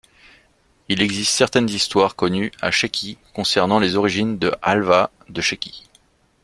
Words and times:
Il 0.89 0.99
existe 1.03 1.31
certaines 1.31 1.69
histoires 1.69 2.15
connues 2.15 2.51
à 2.59 2.71
Chéki 2.71 3.19
concernant 3.35 3.77
les 3.77 3.97
origines 3.97 4.39
de 4.39 4.51
halva 4.63 5.11
de 5.29 5.41
Chéki. 5.41 5.83